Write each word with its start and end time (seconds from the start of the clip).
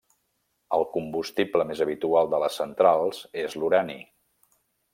El 0.77 0.85
combustible 0.95 1.67
més 1.71 1.83
habitual 1.85 2.31
de 2.31 2.39
les 2.45 2.57
centrals 2.63 3.21
és 3.43 3.59
l'urani. 3.61 3.99